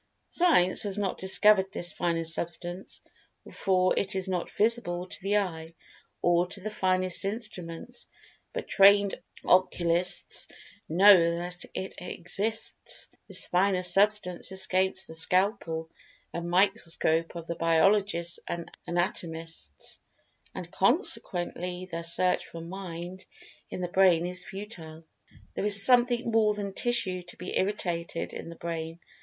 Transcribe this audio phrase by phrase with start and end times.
[0.29, 3.01] Science has not discovered this finer Substance,
[3.53, 5.75] for it is not visible to the eye,
[6.23, 8.07] or to the finest instruments,
[8.51, 9.13] but trained
[9.45, 10.47] Occulists
[10.89, 13.09] know that it exists.
[13.27, 15.91] This fine Substance escapes the scalpel
[16.33, 19.99] and microscope of the biologists and anatomists,
[20.55, 23.23] and, consequently, their search for "Mind"
[23.69, 25.05] in the Brain is futile.
[25.53, 28.99] There is something more than "tissue to be irritated" in the Brain.